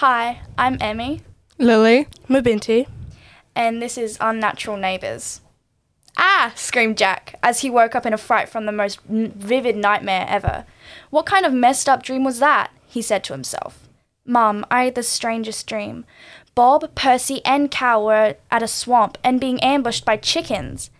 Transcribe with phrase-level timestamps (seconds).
[0.00, 1.22] Hi, I'm Emmie,
[1.58, 2.06] Lily.
[2.28, 2.86] Mabinty.
[3.54, 5.40] and this is Unnatural Neighbours.
[6.18, 6.52] Ah!
[6.54, 10.26] screamed Jack as he woke up in a fright from the most n- vivid nightmare
[10.28, 10.66] ever.
[11.10, 12.70] What kind of messed up dream was that?
[12.86, 13.88] he said to himself.
[14.24, 16.04] Mum, I had the strangest dream.
[16.54, 20.90] Bob, Percy, and Cal were at a swamp and being ambushed by chickens.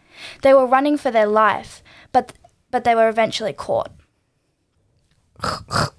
[0.43, 1.83] They were running for their life,
[2.13, 2.33] but
[2.71, 3.91] but they were eventually caught.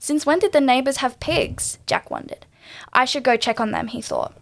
[0.00, 1.78] Since when did the neighbors have pigs?
[1.86, 2.46] Jack wondered.
[2.92, 4.34] I should go check on them, he thought.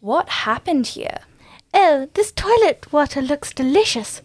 [0.00, 1.18] What happened here?
[1.74, 4.22] Oh, this toilet water looks delicious.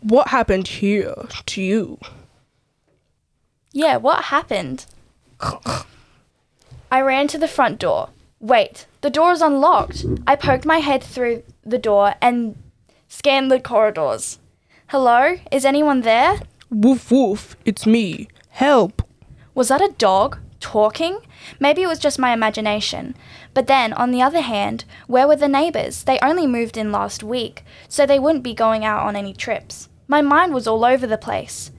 [0.00, 1.14] What happened here
[1.46, 1.98] to you?
[3.72, 4.86] Yeah, what happened?
[6.90, 8.08] I ran to the front door.
[8.40, 10.06] Wait, the door is unlocked.
[10.26, 12.56] I poked my head through the door and
[13.08, 14.38] scanned the corridors.
[14.86, 15.36] Hello?
[15.52, 16.40] Is anyone there?
[16.70, 18.28] Woof woof, it's me.
[18.50, 19.00] Help.
[19.54, 21.20] Was that a dog talking?
[21.58, 23.14] Maybe it was just my imagination.
[23.54, 26.04] But then, on the other hand, where were the neighbours?
[26.04, 29.88] They only moved in last week, so they wouldn't be going out on any trips.
[30.06, 31.70] My mind was all over the place.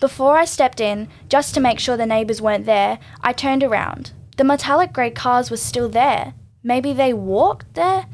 [0.00, 4.12] Before I stepped in, just to make sure the neighbours weren't there, I turned around.
[4.38, 6.32] The metallic grey cars were still there.
[6.62, 8.06] Maybe they walked there?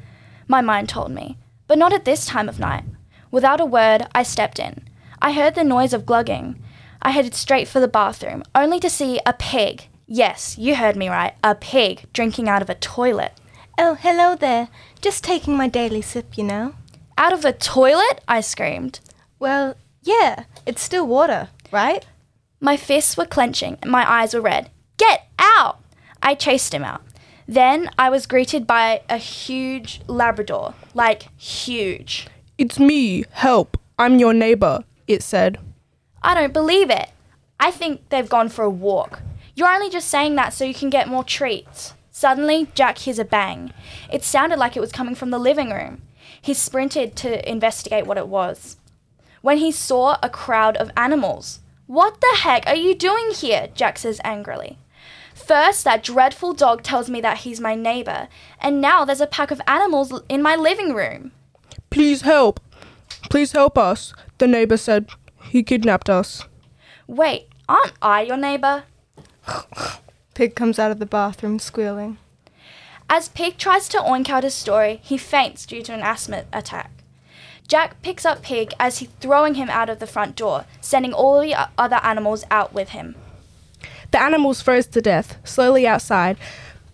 [0.49, 1.39] My mind told me.
[1.69, 2.85] But not at this time of night.
[3.31, 4.89] Without a word, I stepped in.
[5.25, 6.63] I heard the noise of glugging.
[7.01, 9.89] I headed straight for the bathroom, only to see a pig.
[10.07, 11.33] Yes, you heard me right.
[11.43, 13.33] A pig drinking out of a toilet.
[13.79, 14.69] Oh, hello there.
[15.01, 16.75] Just taking my daily sip, you know.
[17.17, 18.21] Out of a toilet?
[18.29, 19.01] I screamed.
[19.39, 22.05] Well, yeah, it's still water, right?
[22.61, 24.69] My fists were clenching and my eyes were red.
[24.99, 25.81] Get out!
[26.23, 27.01] I chased him out.
[27.49, 30.75] Then I was greeted by a huge Labrador.
[30.93, 32.27] Like, huge.
[32.59, 33.25] It's me.
[33.31, 33.79] Help.
[33.99, 35.59] I'm your neighbor, it said.
[36.23, 37.11] I don't believe it.
[37.61, 39.23] I think they've gone for a walk.
[39.55, 41.95] You're only just saying that so you can get more treats.
[42.11, 43.73] Suddenly, Jack hears a bang.
[44.11, 46.03] It sounded like it was coming from the living room.
[46.41, 48.77] He sprinted to investigate what it was.
[49.43, 51.61] When he saw a crowd of animals.
[51.87, 53.69] What the heck are you doing here?
[53.75, 54.79] Jack says angrily.
[55.35, 58.29] First, that dreadful dog tells me that he's my neighbor,
[58.61, 61.33] and now there's a pack of animals in my living room.
[61.91, 62.61] Please help.
[63.31, 64.15] Please help us.
[64.39, 65.09] The neighbor said
[65.43, 66.45] he kidnapped us.
[67.07, 68.85] Wait, aren't I your neighbor?
[70.35, 72.19] Pig comes out of the bathroom squealing.
[73.09, 76.91] As Pig tries to oink out his story, he faints due to an asthma attack.
[77.69, 81.41] Jack picks up Pig as he's throwing him out of the front door, sending all
[81.41, 83.15] the other animals out with him.
[84.11, 86.37] The animals froze to death, slowly outside,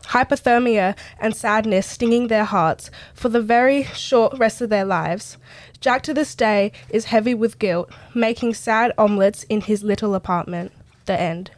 [0.04, 5.36] hypothermia and sadness stinging their hearts for the very short rest of their lives.
[5.80, 10.72] Jack to this day is heavy with guilt, making sad omelets in his little apartment.
[11.06, 11.50] The end.